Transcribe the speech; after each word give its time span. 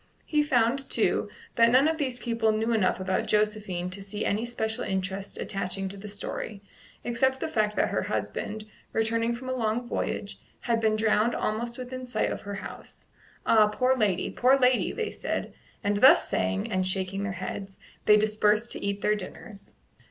He 0.25 0.41
found, 0.41 0.89
too, 0.89 1.29
that 1.57 1.69
none 1.69 1.87
of 1.87 1.99
these 1.99 2.17
people 2.17 2.51
knew 2.51 2.71
enough 2.73 2.99
about 2.99 3.27
Josephine 3.27 3.91
to 3.91 4.01
see 4.01 4.25
any 4.25 4.45
special 4.45 4.83
interest 4.83 5.37
attaching 5.37 5.87
to 5.89 5.95
the 5.95 6.07
story, 6.07 6.63
except 7.03 7.39
the 7.39 7.47
fact 7.47 7.75
that 7.75 7.89
her 7.89 8.01
husband, 8.01 8.65
returning 8.93 9.35
from 9.35 9.47
a 9.47 9.53
long 9.53 9.87
voyage, 9.87 10.39
had 10.61 10.81
been 10.81 10.95
drowned 10.95 11.35
almost 11.35 11.77
within 11.77 12.03
sight 12.07 12.31
of 12.31 12.41
her 12.41 12.55
house. 12.55 13.05
"Ah, 13.45 13.67
poor 13.67 13.95
lady! 13.95 14.31
poor 14.31 14.57
lady!" 14.57 14.91
they 14.91 15.11
said; 15.11 15.53
and 15.83 15.97
thus 15.97 16.27
saying, 16.27 16.71
and 16.71 16.87
shaking 16.87 17.21
their 17.21 17.33
heads, 17.33 17.77
they 18.07 18.17
dispersed 18.17 18.71
to 18.71 18.83
eat 18.83 19.01
their 19.01 19.13
dinners. 19.13 19.75